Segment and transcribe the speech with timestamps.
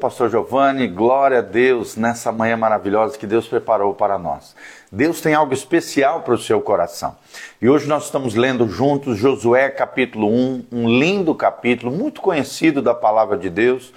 [0.00, 4.56] Pastor Giovanni, glória a Deus nessa manhã maravilhosa que Deus preparou para nós.
[4.90, 7.14] Deus tem algo especial para o seu coração.
[7.60, 12.94] E hoje nós estamos lendo juntos Josué capítulo 1, um lindo capítulo, muito conhecido da
[12.94, 13.92] palavra de Deus,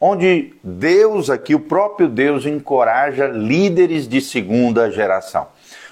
[0.00, 5.48] onde Deus aqui, o próprio Deus, encoraja líderes de segunda geração.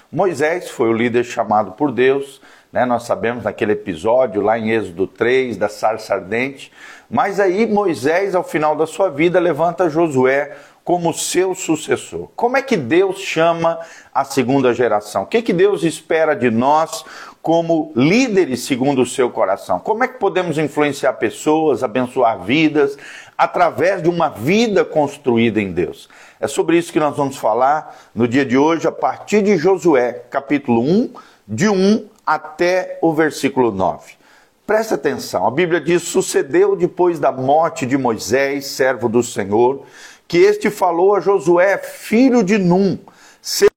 [0.09, 2.41] Moisés foi o líder chamado por Deus,
[2.71, 2.85] né?
[2.85, 6.71] nós sabemos naquele episódio lá em Êxodo 3, da sarça ardente,
[7.09, 12.29] mas aí Moisés, ao final da sua vida, levanta Josué como seu sucessor.
[12.35, 13.79] Como é que Deus chama
[14.13, 15.23] a segunda geração?
[15.23, 17.05] O que, que Deus espera de nós
[17.41, 19.79] como líderes segundo o seu coração?
[19.79, 22.97] Como é que podemos influenciar pessoas, abençoar vidas
[23.37, 26.09] através de uma vida construída em Deus?
[26.39, 30.23] É sobre isso que nós vamos falar no dia de hoje, a partir de Josué,
[30.31, 31.13] capítulo 1,
[31.47, 34.13] de 1 até o versículo 9.
[34.67, 39.83] Presta atenção, a Bíblia diz: sucedeu depois da morte de Moisés, servo do Senhor,
[40.27, 42.99] que este falou a Josué, filho de Num,
[43.41, 43.73] servo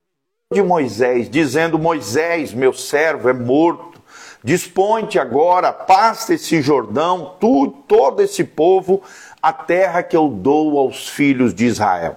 [0.53, 4.03] de Moisés, dizendo: Moisés, meu servo, é morto.
[4.45, 9.01] Dispõe-te agora, pasta esse Jordão, tu todo esse povo,
[9.41, 12.17] a terra que eu dou aos filhos de Israel.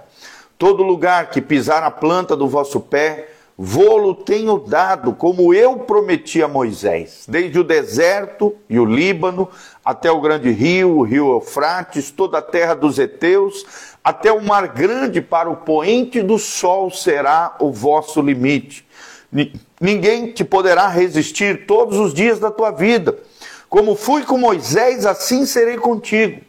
[0.58, 6.42] Todo lugar que pisar a planta do vosso pé, Vou-lo tenho dado, como eu prometi
[6.42, 9.48] a Moisés, desde o deserto e o Líbano,
[9.82, 13.64] até o grande rio, o rio Eufrates, toda a terra dos heteus,
[14.04, 18.86] até o mar grande para o poente do sol será o vosso limite.
[19.80, 23.16] Ninguém te poderá resistir todos os dias da tua vida.
[23.70, 26.42] Como fui com Moisés, assim serei contigo.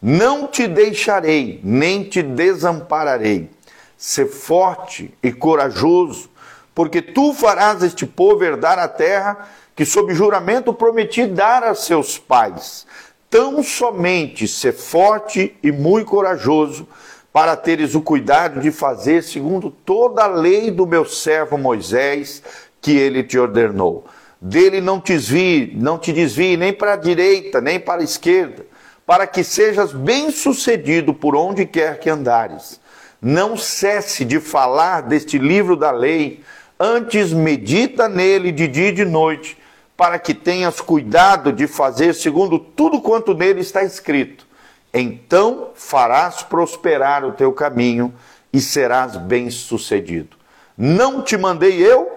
[0.00, 3.50] Não te deixarei, nem te desampararei.
[3.98, 6.31] Ser forte e corajoso
[6.74, 12.18] porque tu farás este povo herdar a terra que, sob juramento, prometi dar a seus
[12.18, 12.86] pais.
[13.28, 16.86] Tão somente ser forte e muito corajoso,
[17.32, 22.42] para teres o cuidado de fazer segundo toda a lei do meu servo Moisés,
[22.80, 24.04] que ele te ordenou.
[24.38, 28.66] Dele não te desvie, não te desvie nem para a direita, nem para a esquerda,
[29.06, 32.80] para que sejas bem-sucedido por onde quer que andares.
[33.20, 36.42] Não cesse de falar deste livro da lei,
[36.84, 39.56] Antes medita nele de dia e de noite,
[39.96, 44.44] para que tenhas cuidado de fazer segundo tudo quanto nele está escrito.
[44.92, 48.12] Então farás prosperar o teu caminho
[48.52, 50.36] e serás bem-sucedido.
[50.76, 52.10] Não te mandei eu?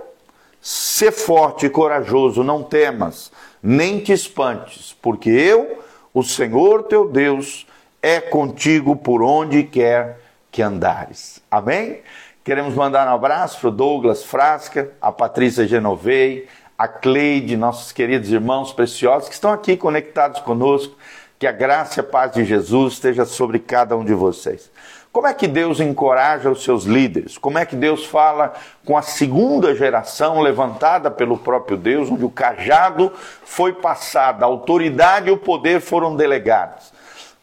[0.60, 7.68] Sê forte e corajoso, não temas, nem te espantes, porque eu, o Senhor teu Deus,
[8.02, 10.22] é contigo por onde quer
[10.52, 11.40] que andares.
[11.52, 12.02] Amém?
[12.46, 16.48] Queremos mandar um abraço para o Douglas Frasca, a Patrícia Genovei,
[16.78, 20.96] a Cleide, nossos queridos irmãos preciosos que estão aqui conectados conosco.
[21.40, 24.70] Que a graça e a paz de Jesus esteja sobre cada um de vocês.
[25.12, 27.36] Como é que Deus encoraja os seus líderes?
[27.36, 28.54] Como é que Deus fala
[28.86, 33.12] com a segunda geração levantada pelo próprio Deus, onde o cajado
[33.44, 36.94] foi passado, a autoridade e o poder foram delegados?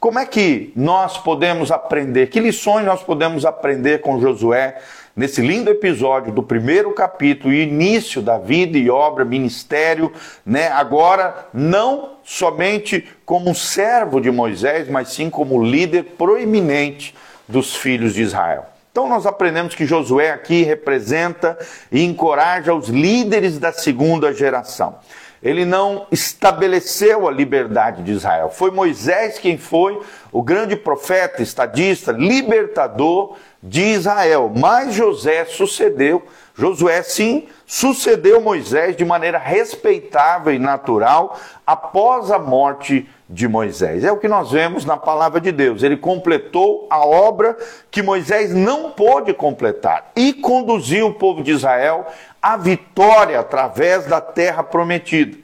[0.02, 2.26] Como é que nós podemos aprender?
[2.26, 4.78] Que lições nós podemos aprender com Josué
[5.14, 10.12] nesse lindo episódio do primeiro capítulo, início da vida e obra, ministério,
[10.44, 10.66] né?
[10.72, 17.14] Agora não somente como servo de Moisés, mas sim como líder proeminente
[17.46, 18.66] dos filhos de Israel.
[18.91, 21.56] Então nós aprendemos que Josué aqui representa
[21.92, 24.96] e encoraja os líderes da segunda geração
[25.42, 28.48] ele não estabeleceu a liberdade de Israel.
[28.48, 34.53] Foi Moisés quem foi o grande profeta, estadista, libertador de Israel.
[34.54, 36.22] Mas José sucedeu,
[36.54, 44.04] Josué sim, sucedeu Moisés de maneira respeitável e natural após a morte de Moisés.
[44.04, 45.82] É o que nós vemos na palavra de Deus.
[45.82, 47.56] Ele completou a obra
[47.91, 52.06] que Moisés não pôde completar e conduziu o povo de Israel
[52.42, 55.38] à vitória através da terra prometida.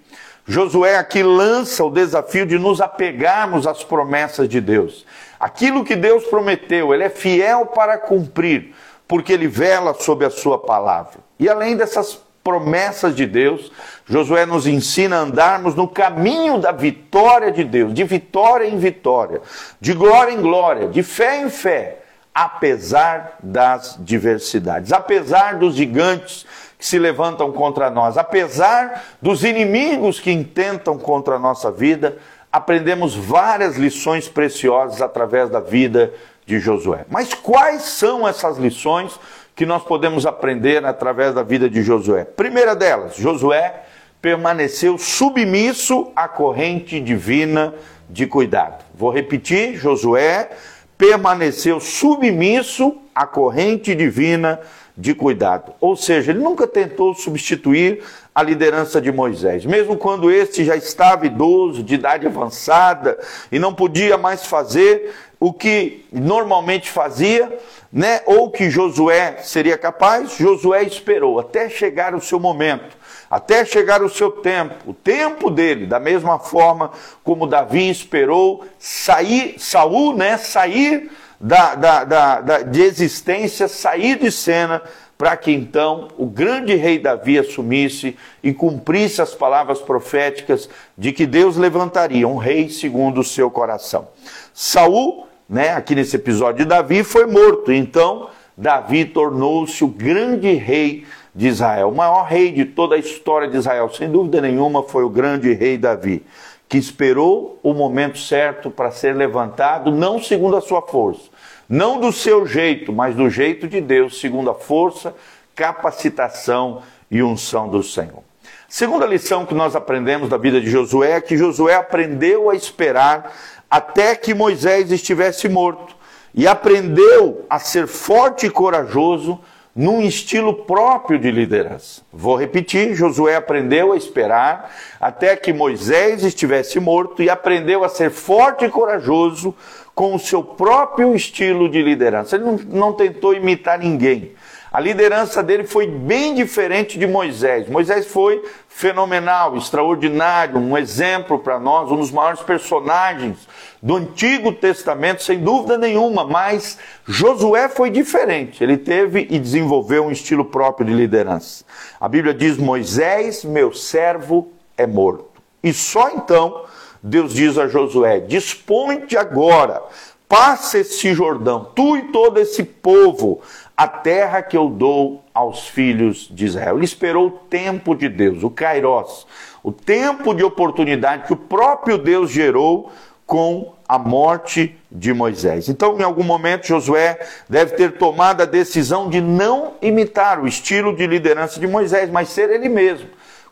[0.46, 5.06] Josué aqui lança o desafio de nos apegarmos às promessas de Deus.
[5.38, 8.74] Aquilo que Deus prometeu, ele é fiel para cumprir,
[9.06, 11.20] porque ele vela sobre a sua palavra.
[11.38, 13.70] E além dessas promessas de Deus,
[14.06, 19.42] Josué nos ensina a andarmos no caminho da vitória de Deus, de vitória em vitória,
[19.78, 21.98] de glória em glória, de fé em fé,
[22.34, 26.46] apesar das diversidades, apesar dos gigantes
[26.78, 32.18] que se levantam contra nós, apesar dos inimigos que intentam contra a nossa vida,
[32.52, 36.12] aprendemos várias lições preciosas através da vida
[36.46, 37.04] de Josué.
[37.10, 39.18] Mas quais são essas lições
[39.58, 42.24] que nós podemos aprender através da vida de Josué.
[42.24, 43.82] Primeira delas, Josué
[44.22, 47.74] permaneceu submisso à corrente divina
[48.08, 48.84] de cuidado.
[48.94, 50.50] Vou repetir: Josué
[50.96, 54.60] permaneceu submisso à corrente divina
[54.98, 55.72] de cuidado.
[55.80, 58.02] Ou seja, ele nunca tentou substituir
[58.34, 63.16] a liderança de Moisés, mesmo quando este já estava idoso, de idade avançada
[63.50, 67.56] e não podia mais fazer o que normalmente fazia,
[67.92, 68.22] né?
[68.26, 72.96] Ou que Josué seria capaz, Josué esperou até chegar o seu momento,
[73.30, 76.90] até chegar o seu tempo, o tempo dele, da mesma forma
[77.22, 80.36] como Davi esperou sair, Saul, né?
[80.38, 81.08] Sair
[81.40, 84.82] da, da, da, da de existência, sair de cena
[85.18, 91.26] para que então o grande rei Davi assumisse e cumprisse as palavras proféticas de que
[91.26, 94.08] Deus levantaria um rei segundo o seu coração.
[94.54, 97.72] Saul, né, aqui nesse episódio de Davi, foi morto.
[97.72, 101.04] Então, Davi tornou-se o grande rei
[101.34, 105.04] de Israel, o maior rei de toda a história de Israel, sem dúvida nenhuma, foi
[105.04, 106.24] o grande rei Davi,
[106.68, 111.30] que esperou o momento certo para ser levantado, não segundo a sua força,
[111.68, 115.14] não do seu jeito, mas do jeito de Deus, segundo a força,
[115.54, 118.22] capacitação e unção do Senhor.
[118.68, 123.32] Segunda lição que nós aprendemos da vida de Josué é que Josué aprendeu a esperar
[123.70, 125.96] até que Moisés estivesse morto
[126.34, 129.40] e aprendeu a ser forte e corajoso
[129.78, 132.02] num estilo próprio de liderança.
[132.12, 138.10] Vou repetir: Josué aprendeu a esperar até que Moisés estivesse morto e aprendeu a ser
[138.10, 139.54] forte e corajoso
[139.94, 142.34] com o seu próprio estilo de liderança.
[142.34, 144.32] Ele não, não tentou imitar ninguém.
[144.70, 147.68] A liderança dele foi bem diferente de Moisés.
[147.68, 153.48] Moisés foi fenomenal, extraordinário, um exemplo para nós, um dos maiores personagens
[153.82, 158.62] do Antigo Testamento, sem dúvida nenhuma, mas Josué foi diferente.
[158.62, 161.64] Ele teve e desenvolveu um estilo próprio de liderança.
[161.98, 165.26] A Bíblia diz: Moisés, meu servo, é morto.
[165.62, 166.64] E só então
[167.02, 169.82] Deus diz a Josué: Dispõe-te agora,
[170.28, 173.40] passa esse Jordão, tu e todo esse povo,
[173.78, 176.74] a terra que eu dou aos filhos de Israel.
[176.74, 179.24] Ele esperou o tempo de Deus, o Kairos,
[179.62, 182.90] o tempo de oportunidade que o próprio Deus gerou
[183.24, 185.68] com a morte de Moisés.
[185.68, 190.96] Então, em algum momento, Josué deve ter tomado a decisão de não imitar o estilo
[190.96, 193.08] de liderança de Moisés, mas ser ele mesmo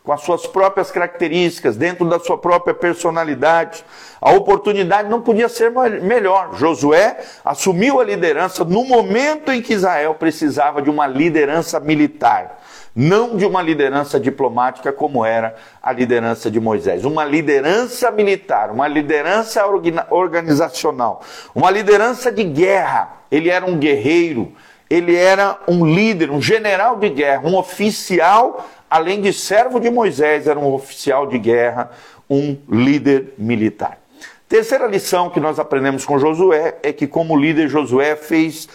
[0.07, 3.83] com as suas próprias características, dentro da sua própria personalidade.
[4.21, 5.69] A oportunidade não podia ser
[6.01, 6.55] melhor.
[6.55, 12.63] Josué assumiu a liderança no momento em que Israel precisava de uma liderança militar,
[12.95, 17.03] não de uma liderança diplomática como era a liderança de Moisés.
[17.03, 19.61] Uma liderança militar, uma liderança
[20.09, 21.21] organizacional,
[21.53, 23.17] uma liderança de guerra.
[23.29, 24.53] Ele era um guerreiro,
[24.89, 30.47] ele era um líder, um general de guerra, um oficial além de servo de Moisés,
[30.47, 31.91] era um oficial de guerra,
[32.29, 33.99] um líder militar.
[34.47, 38.69] Terceira lição que nós aprendemos com Josué é que, como líder, Josué fez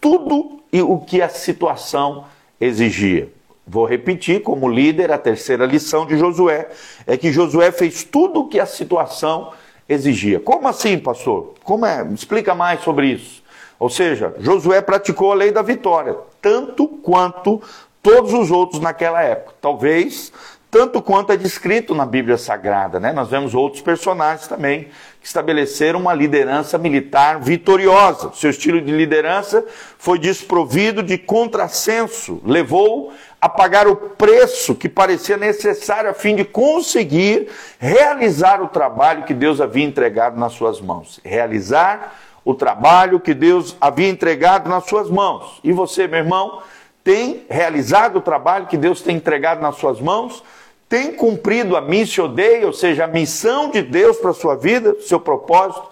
[0.00, 2.24] tudo o que a situação
[2.60, 3.28] exigia.
[3.66, 6.68] Vou repetir, como líder, a terceira lição de Josué
[7.04, 9.52] é que Josué fez tudo o que a situação
[9.88, 10.38] exigia.
[10.38, 11.54] Como assim, pastor?
[11.64, 12.06] Como é?
[12.14, 13.42] Explica mais sobre isso.
[13.78, 17.60] Ou seja, Josué praticou a lei da vitória, tanto quanto
[18.06, 19.56] todos os outros naquela época.
[19.60, 20.32] Talvez
[20.70, 23.12] tanto quanto é descrito na Bíblia Sagrada, né?
[23.12, 24.88] Nós vemos outros personagens também
[25.20, 28.30] que estabeleceram uma liderança militar vitoriosa.
[28.32, 29.64] Seu estilo de liderança
[29.98, 36.44] foi desprovido de contrassenso, levou a pagar o preço que parecia necessário a fim de
[36.44, 41.18] conseguir realizar o trabalho que Deus havia entregado nas suas mãos.
[41.24, 42.14] Realizar
[42.44, 45.58] o trabalho que Deus havia entregado nas suas mãos.
[45.64, 46.62] E você, meu irmão,
[47.06, 50.42] tem realizado o trabalho que Deus tem entregado nas suas mãos,
[50.88, 54.96] tem cumprido a missão dei, ou seja, a missão de Deus para a sua vida,
[55.00, 55.84] seu propósito,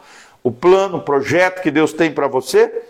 [0.43, 2.83] o plano, o projeto que Deus tem para você?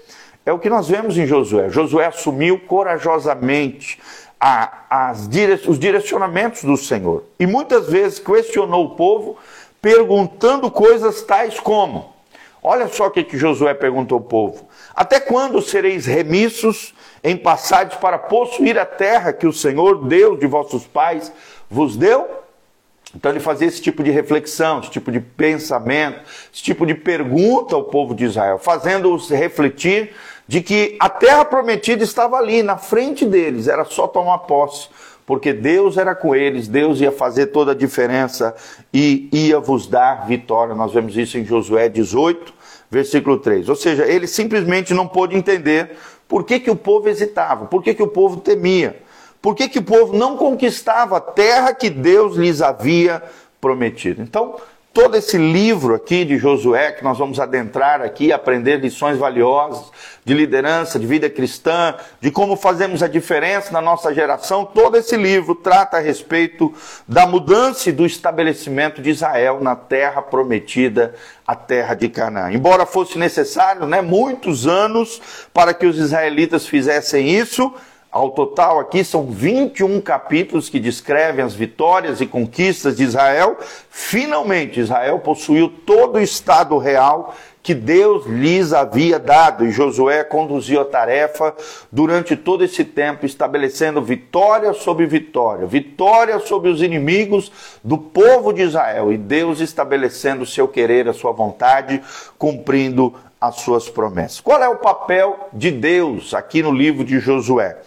[0.47, 1.69] É o que nós vemos em Josué.
[1.69, 4.01] Josué assumiu corajosamente
[4.41, 5.29] a, as,
[5.69, 9.37] os direcionamentos do Senhor e muitas vezes questionou o povo,
[9.83, 12.14] perguntando coisas tais como:
[12.67, 17.95] Olha só o que, que Josué perguntou ao povo: Até quando sereis remissos em passagens
[17.97, 21.31] para possuir a terra que o Senhor, Deus de vossos pais,
[21.69, 22.27] vos deu?
[23.15, 26.21] Então ele fazia esse tipo de reflexão, esse tipo de pensamento,
[26.53, 30.15] esse tipo de pergunta ao povo de Israel, fazendo-os refletir
[30.49, 34.89] de que a terra prometida estava ali, na frente deles, era só tomar posse,
[35.27, 38.55] porque Deus era com eles, Deus ia fazer toda a diferença
[38.93, 40.75] e ia vos dar vitória.
[40.75, 42.53] Nós vemos isso em Josué 18,
[42.91, 43.69] versículo 3.
[43.69, 45.97] Ou seja, ele simplesmente não pôde entender
[46.29, 47.67] por que, que o povo hesitava?
[47.67, 49.03] Por que, que o povo temia?
[49.41, 53.23] Por que, que o povo não conquistava a terra que Deus lhes havia
[53.61, 54.23] prometido?
[54.23, 54.57] Então,
[54.95, 59.91] todo esse livro aqui de Josué, que nós vamos adentrar aqui, aprender lições valiosas
[60.25, 65.17] de liderança, de vida cristã, de como fazemos a diferença na nossa geração, todo esse
[65.17, 66.73] livro trata a respeito
[67.09, 71.13] da mudança e do estabelecimento de Israel na terra prometida,
[71.45, 72.53] a terra de Canaã.
[72.53, 75.21] Embora fosse necessário né, muitos anos
[75.53, 77.75] para que os israelitas fizessem isso,
[78.15, 83.59] ao total, aqui são 21 capítulos que descrevem as vitórias e conquistas de Israel.
[83.91, 90.83] Finalmente, Israel possuiu todo o estado real que Deus lhes havia dado, e Josué conduziu
[90.83, 91.57] a tarefa
[91.91, 97.51] durante todo esse tempo, estabelecendo vitória sobre vitória, vitória sobre os inimigos
[97.83, 102.01] do povo de Israel, e Deus estabelecendo o seu querer, a sua vontade,
[102.39, 103.15] cumprindo
[103.49, 104.41] as suas promessas.
[104.41, 107.79] Qual é o papel de Deus aqui no livro de Josué?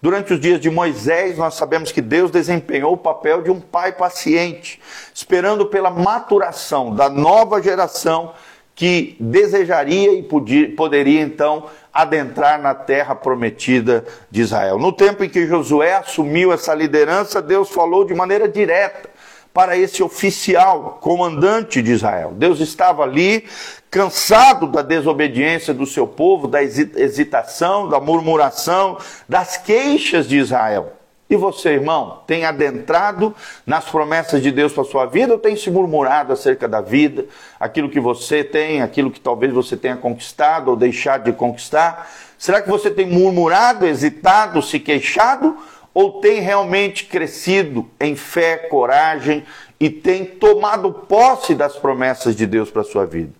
[0.00, 3.92] Durante os dias de Moisés, nós sabemos que Deus desempenhou o papel de um pai
[3.92, 4.80] paciente,
[5.14, 8.34] esperando pela maturação da nova geração
[8.74, 14.78] que desejaria e podia, poderia então adentrar na terra prometida de Israel.
[14.78, 19.15] No tempo em que Josué assumiu essa liderança, Deus falou de maneira direta
[19.56, 22.34] para esse oficial, comandante de Israel.
[22.36, 23.42] Deus estava ali,
[23.90, 30.92] cansado da desobediência do seu povo, da hesitação, da murmuração, das queixas de Israel.
[31.30, 33.34] E você, irmão, tem adentrado
[33.64, 37.24] nas promessas de Deus para a sua vida ou tem se murmurado acerca da vida,
[37.58, 42.10] aquilo que você tem, aquilo que talvez você tenha conquistado ou deixado de conquistar?
[42.38, 45.56] Será que você tem murmurado, hesitado, se queixado?
[45.96, 49.42] Ou tem realmente crescido em fé, coragem
[49.80, 53.32] e tem tomado posse das promessas de Deus para a sua vida?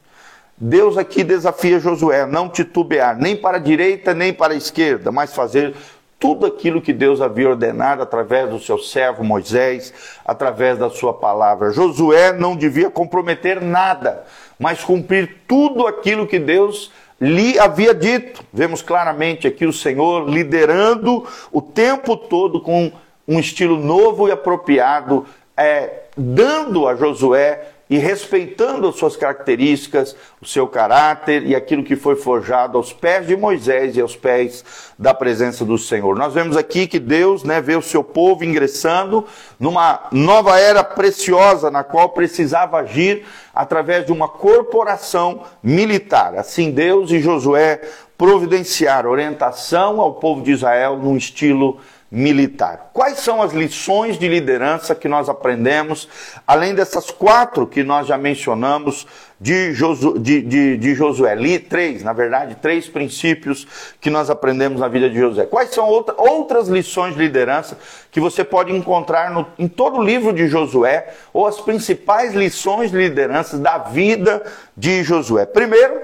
[0.57, 5.13] Deus aqui desafia Josué a não titubear nem para a direita nem para a esquerda,
[5.13, 5.75] mas fazer
[6.19, 9.93] tudo aquilo que Deus havia ordenado através do seu servo Moisés,
[10.25, 11.73] através da sua palavra.
[11.73, 14.25] Josué não devia comprometer nada,
[14.59, 18.45] mas cumprir tudo aquilo que Deus lhe havia dito.
[18.53, 22.93] Vemos claramente aqui o Senhor liderando o tempo todo com
[23.27, 30.47] um estilo novo e apropriado, é, dando a Josué e respeitando as suas características, o
[30.47, 34.65] seu caráter e aquilo que foi forjado aos pés de Moisés e aos pés
[34.99, 36.17] da presença do Senhor.
[36.17, 39.25] Nós vemos aqui que Deus né, vê o seu povo ingressando
[39.59, 43.25] numa nova era preciosa na qual precisava agir
[43.55, 46.35] através de uma corporação militar.
[46.37, 47.81] Assim, Deus e Josué
[48.19, 52.91] providenciaram orientação ao povo de Israel num estilo militar militar.
[52.93, 56.09] Quais são as lições de liderança que nós aprendemos,
[56.47, 59.07] além dessas quatro que nós já mencionamos
[59.41, 61.35] de, Josu, de, de, de Josué?
[61.35, 63.67] Li três, na verdade, três princípios
[64.01, 65.47] que nós aprendemos na vida de Josué.
[65.47, 67.77] Quais são outra, outras lições de liderança
[68.11, 72.93] que você pode encontrar no, em todo o livro de Josué, ou as principais lições
[72.93, 74.45] de liderança da vida
[74.77, 75.45] de Josué?
[75.45, 76.01] Primeiro,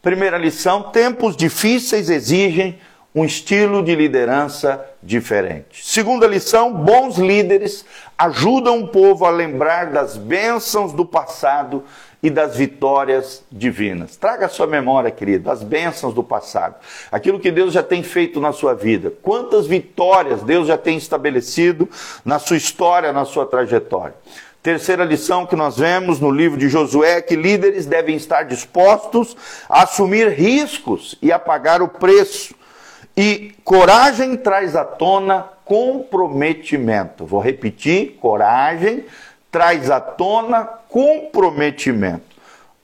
[0.00, 2.78] primeira lição: tempos difíceis exigem
[3.14, 5.84] um estilo de liderança diferente.
[5.84, 7.84] Segunda lição: bons líderes
[8.16, 11.82] ajudam o povo a lembrar das bênçãos do passado
[12.22, 14.16] e das vitórias divinas.
[14.16, 16.74] Traga a sua memória, querido, as bênçãos do passado,
[17.10, 21.88] aquilo que Deus já tem feito na sua vida, quantas vitórias Deus já tem estabelecido
[22.24, 24.14] na sua história, na sua trajetória.
[24.62, 29.34] Terceira lição que nós vemos no livro de Josué é que líderes devem estar dispostos
[29.66, 32.54] a assumir riscos e a pagar o preço
[33.20, 37.26] e coragem traz à tona comprometimento.
[37.26, 39.04] Vou repetir: coragem
[39.50, 42.30] traz à tona comprometimento.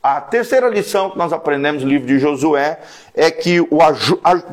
[0.02, 2.80] A terceira lição que nós aprendemos no livro de Josué
[3.14, 3.78] é que o,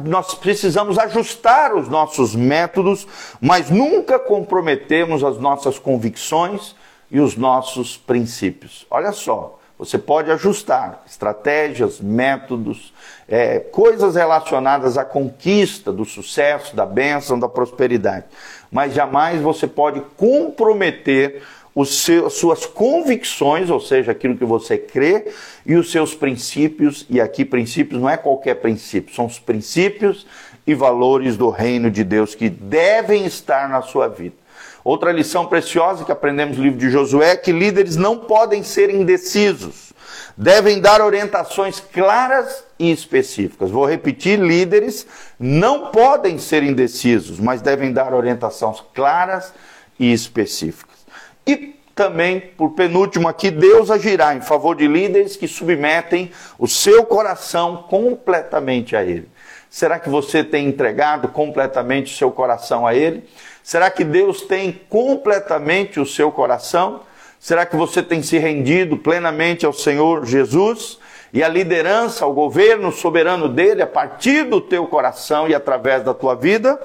[0.06, 3.06] nós precisamos ajustar os nossos métodos,
[3.42, 6.78] mas nunca comprometemos as nossas convicções
[7.12, 8.88] e os nossos princípios.
[8.90, 12.94] Olha só, você pode ajustar estratégias, métodos,
[13.28, 18.25] é, coisas relacionadas à conquista do sucesso, da bênção, da prosperidade.
[18.72, 21.44] Mas jamais você pode comprometer
[21.75, 25.28] os suas convicções, ou seja, aquilo que você crê,
[25.66, 27.06] e os seus princípios.
[27.10, 30.25] E aqui, princípios não é qualquer princípio, são os princípios
[30.66, 34.43] e valores do reino de Deus que devem estar na sua vida.
[34.84, 38.94] Outra lição preciosa que aprendemos no livro de Josué é que líderes não podem ser
[38.94, 39.94] indecisos.
[40.36, 43.70] Devem dar orientações claras e específicas.
[43.70, 45.06] Vou repetir: líderes
[45.40, 49.54] não podem ser indecisos, mas devem dar orientações claras
[50.00, 51.06] e específicas.
[51.46, 57.06] E também, por penúltimo aqui, Deus agirá em favor de líderes que submetem o seu
[57.06, 59.30] coração completamente a Ele.
[59.70, 63.24] Será que você tem entregado completamente o seu coração a Ele?
[63.64, 67.02] Será que Deus tem completamente o seu coração?
[67.40, 70.98] Será que você tem se rendido plenamente ao Senhor Jesus
[71.32, 76.14] e à liderança, ao governo soberano dele a partir do teu coração e através da
[76.14, 76.80] tua vida?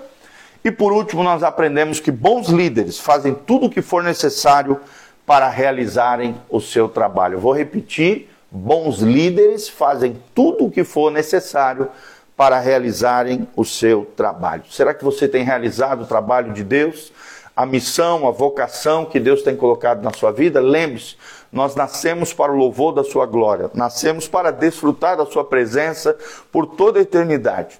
[0.64, 4.80] E por último, nós aprendemos que bons líderes fazem tudo o que for necessário
[5.28, 7.38] para realizarem o seu trabalho.
[7.38, 11.88] Vou repetir: bons líderes fazem tudo o que for necessário
[12.34, 14.62] para realizarem o seu trabalho.
[14.70, 17.12] Será que você tem realizado o trabalho de Deus?
[17.54, 20.60] A missão, a vocação que Deus tem colocado na sua vida?
[20.60, 21.16] Lembre-se,
[21.52, 26.16] nós nascemos para o louvor da sua glória, nascemos para desfrutar da sua presença
[26.50, 27.78] por toda a eternidade.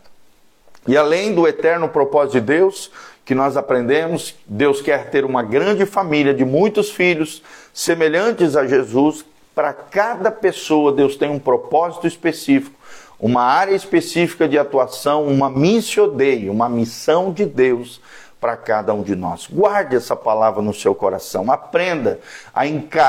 [0.87, 2.91] E além do eterno propósito de Deus,
[3.29, 7.43] que nós aprendemos, Deus quer ter uma grande família de muitos filhos
[7.75, 9.23] semelhantes a Jesus.
[9.55, 12.75] Para cada pessoa, Deus tem um propósito específico,
[13.21, 18.01] uma área específica de atuação, uma missio Dei, uma missão de Deus
[18.41, 19.49] para cada um de nós.
[19.51, 21.51] Guarde essa palavra no seu coração.
[21.51, 22.21] Aprenda
[22.55, 22.63] a,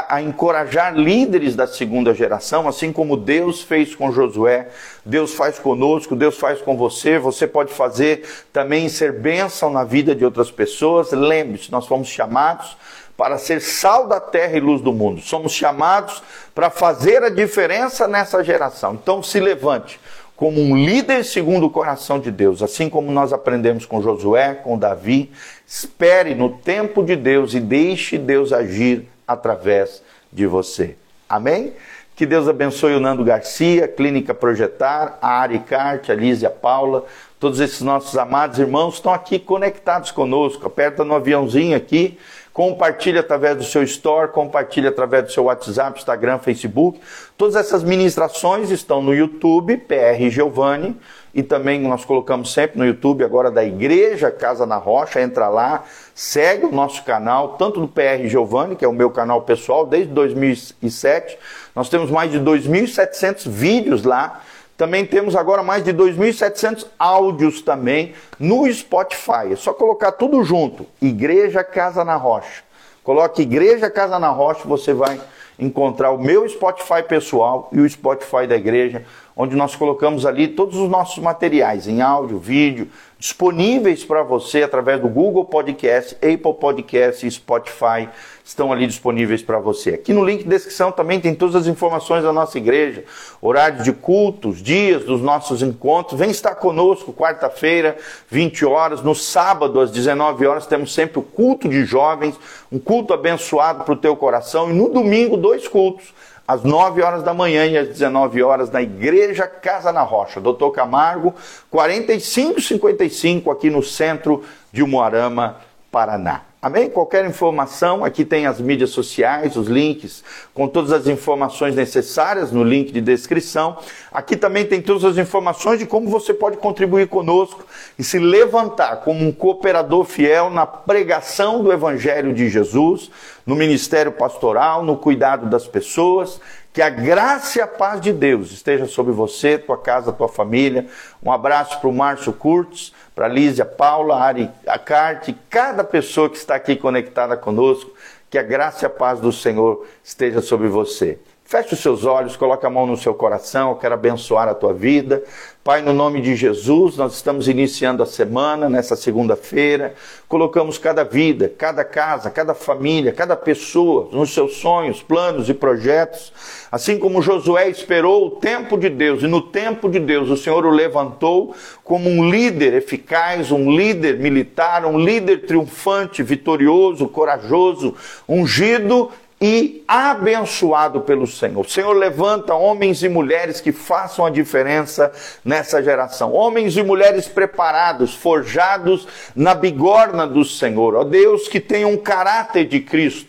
[0.10, 4.70] a, encorajar líderes da segunda geração, assim como Deus fez com Josué,
[5.06, 7.20] Deus faz conosco, Deus faz com você.
[7.20, 11.12] Você pode fazer também ser bênção na vida de outras pessoas.
[11.12, 12.76] Lembre-se, nós fomos chamados
[13.16, 15.22] para ser sal da terra e luz do mundo.
[15.22, 16.24] Somos chamados
[16.56, 18.94] para fazer a diferença nessa geração.
[18.94, 20.00] Então se levante
[20.39, 24.79] como um líder segundo o coração de Deus, assim como nós aprendemos com Josué, com
[24.79, 25.29] Davi.
[25.67, 30.96] Espere no tempo de Deus e deixe Deus agir através de você.
[31.27, 31.74] Amém?
[32.15, 37.03] Que Deus abençoe o Nando Garcia, Clínica Projetar, a Ari Carte, a Lízia Paula,
[37.38, 40.65] todos esses nossos amados irmãos estão aqui conectados conosco.
[40.65, 42.17] Aperta no aviãozinho aqui
[42.60, 47.00] compartilhe através do seu store, compartilhe através do seu WhatsApp, Instagram, Facebook.
[47.38, 50.94] Todas essas ministrações estão no YouTube, PR Giovanni,
[51.34, 55.86] e também nós colocamos sempre no YouTube agora da Igreja Casa na Rocha, entra lá,
[56.13, 60.12] segue o nosso canal, tanto do PR Giovanni, que é o meu canal pessoal, desde
[60.12, 61.39] 2007.
[61.74, 64.42] Nós temos mais de 2.700 vídeos lá
[64.80, 69.52] também temos agora mais de 2.700 áudios também no Spotify.
[69.52, 70.86] É só colocar tudo junto.
[71.02, 72.63] Igreja Casa na Rocha.
[73.04, 75.20] Coloque Igreja Casa na Rocha, você vai
[75.60, 79.04] encontrar o meu Spotify pessoal e o Spotify da igreja,
[79.41, 84.99] onde nós colocamos ali todos os nossos materiais em áudio, vídeo, disponíveis para você através
[84.99, 88.10] do Google Podcast, Apple Podcast Spotify
[88.43, 89.91] estão ali disponíveis para você.
[89.91, 93.06] Aqui no link de descrição também tem todas as informações da nossa igreja,
[93.41, 96.19] horários de cultos, dias dos nossos encontros.
[96.19, 97.95] Vem estar conosco quarta-feira,
[98.30, 102.38] 20 horas, no sábado às 19 horas temos sempre o culto de jovens,
[102.69, 106.13] um culto abençoado para o teu coração e no domingo dois cultos
[106.50, 110.72] às 9 horas da manhã e às 19 horas na Igreja Casa na Rocha, Doutor
[110.72, 111.36] Camargo,
[111.70, 115.58] 4555, aqui no centro de Umuarama,
[115.92, 116.49] Paraná.
[116.62, 116.89] Amém?
[116.89, 120.22] Qualquer informação, aqui tem as mídias sociais, os links
[120.54, 123.78] com todas as informações necessárias no link de descrição.
[124.12, 127.63] Aqui também tem todas as informações de como você pode contribuir conosco
[127.98, 133.10] e se levantar como um cooperador fiel na pregação do Evangelho de Jesus,
[133.45, 136.41] no ministério pastoral, no cuidado das pessoas.
[136.74, 140.88] Que a graça e a paz de Deus esteja sobre você, tua casa, tua família.
[141.24, 146.55] Um abraço para o Márcio Curtis para Lísia, Paula, Ari, Acarte, cada pessoa que está
[146.55, 147.91] aqui conectada conosco,
[148.29, 151.19] que a graça e a paz do Senhor esteja sobre você.
[151.50, 154.72] Feche os seus olhos, coloque a mão no seu coração, eu quero abençoar a tua
[154.72, 155.24] vida.
[155.64, 159.96] Pai, no nome de Jesus, nós estamos iniciando a semana, nessa segunda-feira.
[160.28, 166.32] Colocamos cada vida, cada casa, cada família, cada pessoa nos seus sonhos, planos e projetos.
[166.72, 170.64] Assim como Josué esperou o tempo de Deus, e no tempo de Deus o Senhor
[170.68, 177.96] o levantou como um líder eficaz, um líder militar, um líder triunfante, vitorioso, corajoso,
[178.28, 179.10] ungido
[179.41, 181.65] e abençoado pelo Senhor.
[181.65, 185.12] O Senhor levanta homens e mulheres que façam a diferença
[185.45, 186.34] nessa geração.
[186.34, 190.95] Homens e mulheres preparados, forjados na bigorna do Senhor.
[190.95, 193.29] Ó Deus, que tenham um caráter de Cristo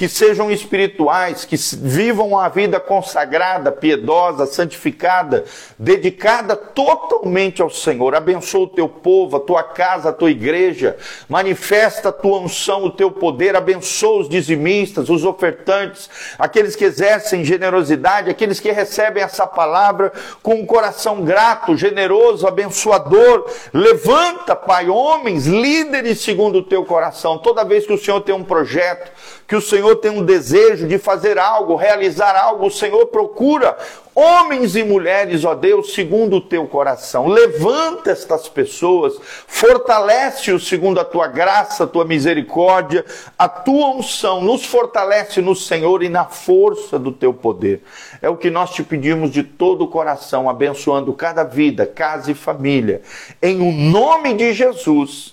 [0.00, 5.44] que sejam espirituais, que vivam a vida consagrada, piedosa, santificada,
[5.78, 8.14] dedicada totalmente ao Senhor.
[8.14, 10.96] Abençoa o teu povo, a tua casa, a tua igreja.
[11.28, 13.54] Manifesta a tua unção, o teu poder.
[13.54, 16.08] Abençoa os dizimistas, os ofertantes,
[16.38, 23.44] aqueles que exercem generosidade, aqueles que recebem essa palavra com um coração grato, generoso, abençoador.
[23.70, 27.36] Levanta, Pai, homens, líderes segundo o teu coração.
[27.36, 29.12] Toda vez que o Senhor tem um projeto,
[29.46, 33.76] que o Senhor tem um desejo de fazer algo, realizar algo, o Senhor procura
[34.14, 37.26] homens e mulheres, ó Deus, segundo o teu coração.
[37.26, 39.14] Levanta estas pessoas,
[39.46, 43.04] fortalece-os segundo a tua graça, a tua misericórdia,
[43.38, 44.40] a tua unção.
[44.42, 47.82] Nos fortalece no Senhor e na força do teu poder.
[48.20, 52.34] É o que nós te pedimos de todo o coração, abençoando cada vida, casa e
[52.34, 53.02] família.
[53.40, 55.32] Em o nome de Jesus.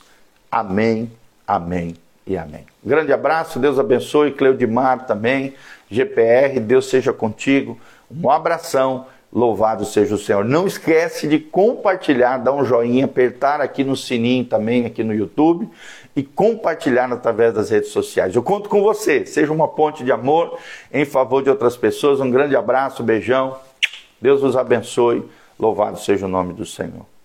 [0.50, 1.12] Amém,
[1.46, 2.66] amém e amém.
[2.84, 5.54] Grande abraço, Deus abençoe, Cleudimar também,
[5.90, 7.80] GPR, Deus seja contigo.
[8.12, 10.44] Um abração, louvado seja o Senhor.
[10.44, 15.70] Não esquece de compartilhar, dar um joinha, apertar aqui no sininho também aqui no YouTube
[16.16, 18.36] e compartilhar através das redes sociais.
[18.36, 20.58] Eu conto com você, seja uma ponte de amor
[20.92, 22.20] em favor de outras pessoas.
[22.20, 23.58] Um grande abraço, beijão.
[24.22, 25.24] Deus os abençoe.
[25.60, 27.17] Louvado seja o nome do Senhor.